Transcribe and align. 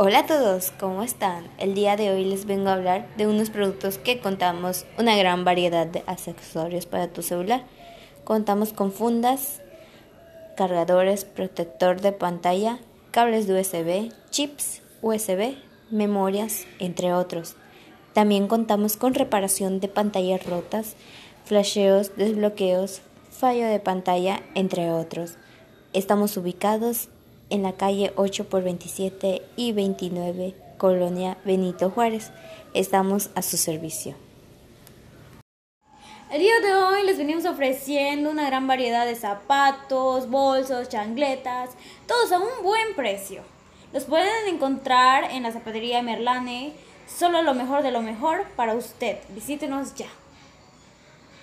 Hola 0.00 0.20
a 0.20 0.26
todos, 0.26 0.70
¿cómo 0.78 1.02
están? 1.02 1.50
El 1.58 1.74
día 1.74 1.96
de 1.96 2.12
hoy 2.12 2.24
les 2.24 2.46
vengo 2.46 2.68
a 2.68 2.74
hablar 2.74 3.08
de 3.16 3.26
unos 3.26 3.50
productos 3.50 3.98
que 3.98 4.20
contamos 4.20 4.86
una 4.96 5.16
gran 5.16 5.44
variedad 5.44 5.88
de 5.88 6.04
accesorios 6.06 6.86
para 6.86 7.08
tu 7.08 7.22
celular. 7.22 7.64
Contamos 8.22 8.72
con 8.72 8.92
fundas, 8.92 9.60
cargadores, 10.56 11.24
protector 11.24 12.00
de 12.00 12.12
pantalla, 12.12 12.78
cables 13.10 13.48
de 13.48 13.60
USB, 13.60 14.12
chips 14.30 14.82
USB, 15.02 15.56
memorias, 15.90 16.64
entre 16.78 17.12
otros. 17.12 17.56
También 18.12 18.46
contamos 18.46 18.96
con 18.96 19.14
reparación 19.14 19.80
de 19.80 19.88
pantallas 19.88 20.46
rotas, 20.46 20.94
flasheos, 21.44 22.14
desbloqueos, 22.14 23.00
fallo 23.32 23.66
de 23.66 23.80
pantalla, 23.80 24.42
entre 24.54 24.92
otros. 24.92 25.38
Estamos 25.92 26.36
ubicados 26.36 27.08
en 27.50 27.62
la 27.62 27.72
calle 27.72 28.12
8 28.16 28.48
por 28.48 28.62
27 28.62 29.42
y 29.56 29.72
29, 29.72 30.54
Colonia 30.76 31.38
Benito 31.44 31.90
Juárez. 31.90 32.30
Estamos 32.74 33.30
a 33.34 33.42
su 33.42 33.56
servicio. 33.56 34.14
El 36.30 36.40
día 36.40 36.60
de 36.60 36.74
hoy 36.74 37.06
les 37.06 37.16
venimos 37.16 37.46
ofreciendo 37.46 38.30
una 38.30 38.46
gran 38.46 38.66
variedad 38.66 39.06
de 39.06 39.14
zapatos, 39.14 40.28
bolsos, 40.28 40.90
changletas, 40.90 41.70
todos 42.06 42.30
a 42.32 42.38
un 42.38 42.62
buen 42.62 42.94
precio. 42.94 43.42
Los 43.94 44.04
pueden 44.04 44.28
encontrar 44.46 45.30
en 45.30 45.44
la 45.44 45.52
zapatería 45.52 46.02
Merlane, 46.02 46.74
solo 47.06 47.42
lo 47.42 47.54
mejor 47.54 47.82
de 47.82 47.92
lo 47.92 48.02
mejor 48.02 48.44
para 48.56 48.74
usted. 48.74 49.16
Visítenos 49.30 49.94
ya. 49.94 50.08